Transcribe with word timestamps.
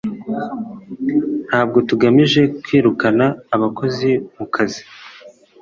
ntabwo 1.49 1.77
tugamije 1.89 2.41
kwirukana 2.63 3.25
abakozi 3.55 4.09
mu 4.37 4.45
kazi, 4.55 4.81